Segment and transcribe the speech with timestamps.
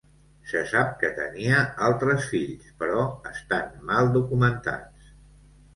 [0.51, 5.15] Se sap que tenia altres fills, però estan mal documentats.